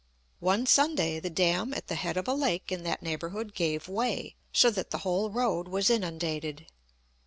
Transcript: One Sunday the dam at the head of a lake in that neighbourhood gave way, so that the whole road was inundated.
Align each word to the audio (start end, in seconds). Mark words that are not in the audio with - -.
One 0.39 0.65
Sunday 0.65 1.19
the 1.19 1.29
dam 1.29 1.75
at 1.75 1.85
the 1.85 1.93
head 1.93 2.17
of 2.17 2.27
a 2.27 2.33
lake 2.33 2.71
in 2.71 2.81
that 2.85 3.03
neighbourhood 3.03 3.53
gave 3.53 3.87
way, 3.87 4.35
so 4.51 4.71
that 4.71 4.89
the 4.89 4.97
whole 5.05 5.29
road 5.29 5.67
was 5.67 5.91
inundated. 5.91 6.65